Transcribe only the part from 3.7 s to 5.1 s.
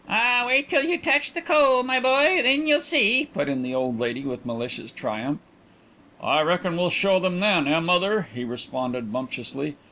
old lady, with malicious